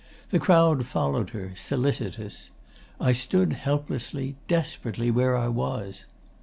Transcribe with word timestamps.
The 0.31 0.39
crowd 0.39 0.87
followed 0.87 1.29
her, 1.29 1.51
solicitous. 1.55 2.49
I 2.99 3.13
stood 3.13 3.53
helplessly, 3.53 4.35
desperately, 4.47 5.11
where 5.11 5.37
I 5.37 5.47
was. 5.47 6.05